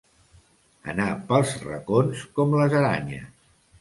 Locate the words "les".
2.63-2.77